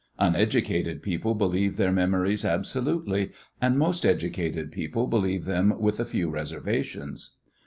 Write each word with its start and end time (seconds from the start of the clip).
Uneducated 0.17 1.03
people 1.03 1.35
believe 1.35 1.77
their 1.77 1.91
memories 1.91 2.43
absolutely, 2.43 3.31
and 3.61 3.77
most 3.77 4.03
educated 4.03 4.71
people 4.71 5.05
believe 5.05 5.45
them 5.45 5.79
with 5.79 5.99
a 5.99 6.05
few 6.05 6.27
reservations. 6.27 7.35